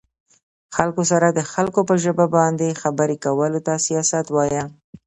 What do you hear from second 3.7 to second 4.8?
سياست وايه